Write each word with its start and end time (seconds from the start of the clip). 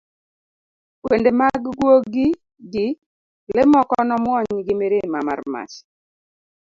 wende 1.05 1.29
mag 1.39 1.63
gwogi 1.77 2.27
gi 2.71 2.87
le 3.55 3.63
moko 3.73 3.95
nomwony 4.07 4.53
gi 4.65 4.73
mirima 4.79 5.19
mar 5.27 5.39
mach 5.53 5.75